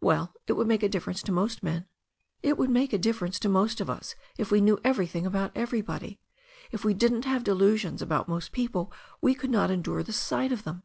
"Well, 0.00 0.34
it 0.48 0.54
would 0.54 0.66
make 0.66 0.82
a 0.82 0.88
difference 0.88 1.22
to 1.22 1.30
most 1.30 1.62
men." 1.62 1.86
"It 2.42 2.58
would 2.58 2.70
make 2.70 2.92
a 2.92 2.98
difference 2.98 3.38
to 3.38 3.48
most 3.48 3.80
of 3.80 3.88
us 3.88 4.16
if 4.36 4.50
we 4.50 4.60
knew 4.60 4.78
evcr3rthing 4.78 5.24
about 5.24 5.52
everybody. 5.54 6.18
If 6.72 6.84
we 6.84 6.92
didn't 6.92 7.24
have 7.24 7.44
delusions 7.44 8.02
about 8.02 8.26
most 8.28 8.50
people 8.50 8.92
we 9.20 9.32
could 9.32 9.50
not 9.50 9.70
endure 9.70 10.02
the 10.02 10.12
sight 10.12 10.50
of 10.50 10.64
them. 10.64 10.82